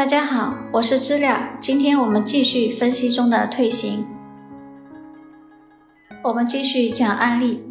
[0.00, 1.50] 大家好，我是知了。
[1.60, 4.06] 今天我们继续分析中的退行。
[6.24, 7.62] 我们继续讲案例。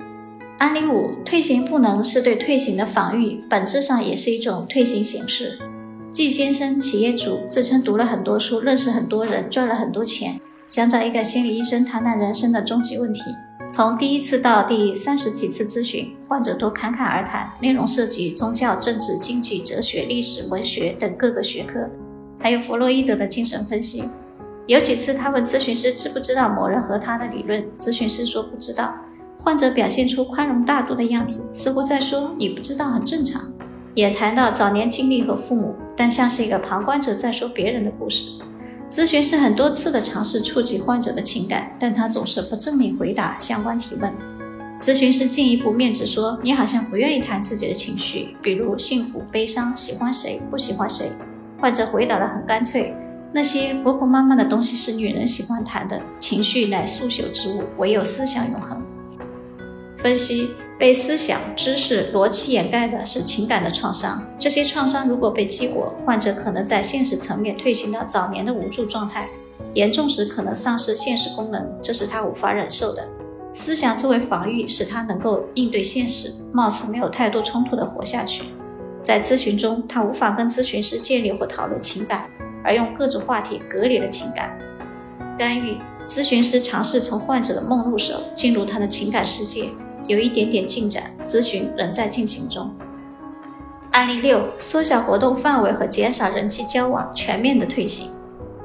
[0.59, 5.57] 案例五：退行不能是对退行的防御，本质上也是一种退行形式。
[6.11, 13.21] 季先生，企业主，自称读了很多书，认识很多人，赚了很多钱，想找一个心理医生谈谈人生的终极问题。
[13.67, 21.89] 从第一次到第三十几次咨询，患者都侃侃而谈，内容涉及宗教、政治、经济、哲学、历史、文学等各个学科，
[22.39, 24.03] 还有弗洛伊德的精神分析。
[24.67, 28.95] 有几次他问咨询师知不知道某人和他的理论，咨询师说不知道。
[29.41, 33.41] 患者表现出宽容大度的样子，似乎在说你不知道很正常。
[33.95, 38.41] 也谈到早年经历和父母，但像是一个旁观者在说别人的故事。
[38.89, 44.13] 咨询师很多次的尝试触及患者的情感，但他总是不正面回答相关提问。
[44.79, 51.11] 咨询师进一步面质说：“你好像不愿意谈自己的情绪，比如幸福、悲伤、喜欢谁、不喜欢谁。”
[51.61, 52.95] 患者回答得很干脆
[53.33, 58.81] ：“那些婆婆妈妈的东西是女人喜欢谈的，情绪乃速朽之物，唯有思想永恒。”
[59.97, 60.49] 分析。
[60.79, 64.23] 被思想、知识、逻辑掩盖的是情感的创伤。
[64.39, 69.27] 这些创伤如果被激活，患者可能在现实层面退行到早年的无助状态，
[69.73, 73.05] 严重时可能丧失现实功能，这是他无法忍受的。
[73.51, 78.45] 思想作为防御，使他能够应对现实，貌似没有太多冲突的活下去。
[79.09, 82.29] 在咨询中，他无法跟咨询师建立或讨论情感，
[82.63, 84.55] 而用各种话题隔离了情感。
[85.35, 89.65] 干预咨询师尝试从患者的梦入手，进入他的情感世界。
[90.05, 92.71] 有一点点进展，咨询仍在进行中。
[93.93, 98.11] 案例六：缩小活动范围和减少人际交往，全面的退行。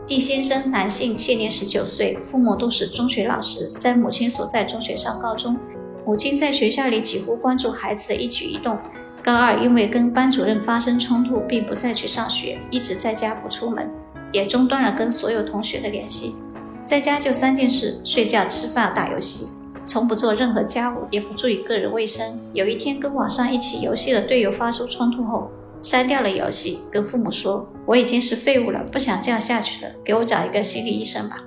[0.06, 5.56] D 先生，男性，现年十九岁，父母都是中学老师，在母亲所在中学上高中。
[6.05, 8.77] 母亲在学校里几乎关注孩子的一举一动。
[9.25, 13.91] 高二因为跟班主任发生冲突，并不再去上学，一直在家不出门，
[14.31, 16.34] 也中断了跟所有同学的联系。
[16.84, 19.48] 在家就三件事：睡觉、吃饭、打游戏。
[19.86, 22.38] 从不做任何家务，也不注意个人卫生。
[22.53, 25.50] 有一天，跟网上一起游戏的队友发生冲突后，
[25.81, 31.43] 删掉了游戏，跟父母说：“我已经是废物了，不想这样下去了，给我找一个心理医生吧。”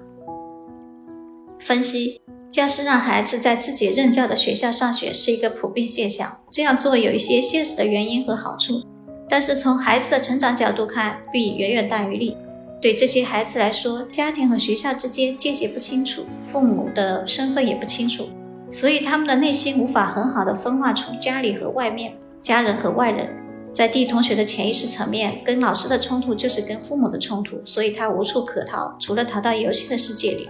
[1.59, 8.81] 分析：教师让孩子在自己任教的学校上学是一个普遍现象，这样做有一些现实的原因和好处，
[9.27, 12.37] 但是从孩子的成长角度看，弊远远大于利。
[12.81, 18.29] 对这些孩子来说，家庭和学校之间界限不清楚，父母的身份也不清楚，
[18.71, 23.27] 所以他们的内心无法很好的分化出家里和外面、家人和外人。
[23.73, 30.49] 在 D 同学的潜意识层面，跟老师的冲突就是跟父母的冲突，所以他无处可逃，除了逃到游戏的世界里。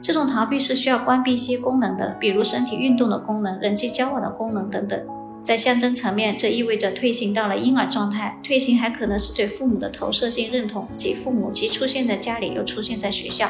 [0.00, 5.00] 这种逃避是需要关闭一些功能的，比如身体运动的功能、人际交往的功能等等。
[5.42, 8.38] 在象征层面，这意味着退行到了婴儿状态。
[8.44, 13.48] 退行还可能是对父母的投射性认同，即父母既出现在家里，又出现在学校，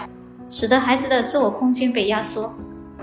[0.49, 2.55] 使得孩子的自我空间被压缩。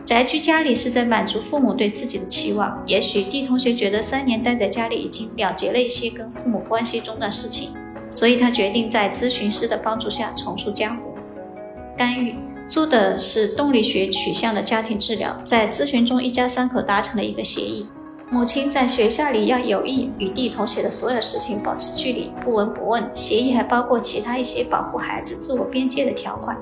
[0.06, 2.82] 宅居家里是在满足父母对自己的期望。
[2.86, 7.70] 也许 D 同学觉得三年待在家里已经了结了一些跟父母关系中的事情，
[8.12, 11.16] 所以他决定在咨询师的帮助下重出江湖。
[11.98, 12.36] 干预
[12.68, 17.88] 做的是动力学取向的家庭治疗，在咨询中，一家三口达成了一个协议。
[18.32, 23.08] 母亲在学校里要有意与 D 同学的所有事情保持距离，不闻不问。
[23.14, 26.58] 协议还包括其他一些保护孩子自我边界的条款。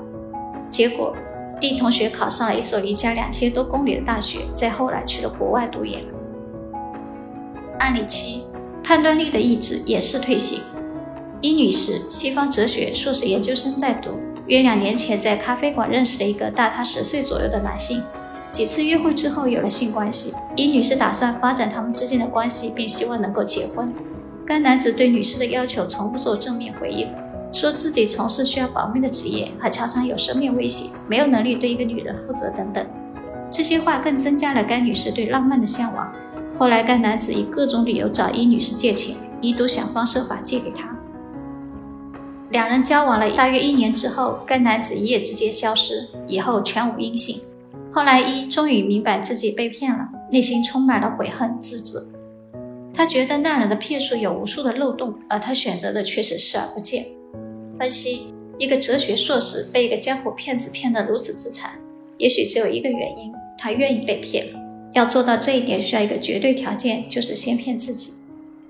[0.69, 1.15] 结果
[1.61, 6.03] ，D 同学考上了一所离家两千多公里的大学，再后来去了国外读研。
[7.79, 8.43] 案例七：
[8.83, 10.59] 判断力的意志也是退行。
[11.39, 14.11] 伊女士，西方哲学硕士研究生在读，
[14.47, 18.01] 约两年前在咖啡馆认识了一个大她十岁左右的男性。
[18.51, 23.91] 几次约会之后有了性关系，伊女士打算发展他们之间的关系，并希望能够结婚。
[24.45, 27.07] 该男子对女士的要求从不做正面回应，
[27.51, 32.85] 说自己从事需要保密的职业，还常常有生命危险，没有能力对一个女人负责等等。
[33.49, 36.13] 这些话更增加了该女士对浪漫的向往。
[36.59, 40.95] 后来，该男子以各种理由找伊女士借钱，伊都想方设法借给他。
[42.53, 47.41] 两人交往了大约一年之后，该男子一夜之间消失，以后全无音信。
[47.91, 52.05] 后来，一终于明白自己被骗了，内心充满了悔恨、自责。
[52.93, 57.03] 他觉得那人的骗术有无数的漏洞，而他选择的却是视而不见。
[57.79, 61.71] 分析：一个哲学硕士被一个江湖骗子骗得如此自残，
[62.19, 64.45] 也许只有一个原因：他愿意被骗。
[64.93, 68.13] 要做到这一点，需要一个绝对条件，就是先骗自己。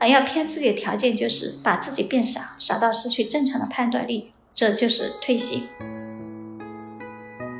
[0.03, 5.63] 而要骗自己的条件就是把自己变傻，傻到失去正常的判断力，这就是退行。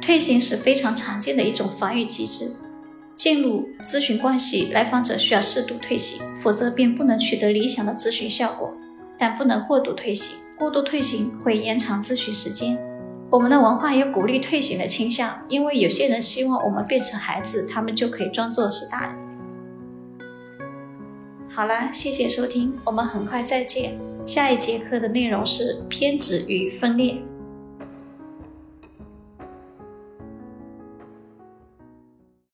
[0.02, 2.52] 退行是非常常见的一种防御机制，
[3.16, 8.74] 进入咨询关系，来访者需要适度退行，否则便不能取得理想的咨询效果。
[9.18, 12.78] 但不能过度退行，过度退行会延长咨询时间。
[13.30, 19.23] 我们的文化有鼓励退行的倾向，因为有些人希望我们变成孩子，他们就可以装作是大人。
[21.56, 23.96] 好了谢谢收听我们很快再见。
[24.26, 27.22] 下一节课的内容是偏执与分裂。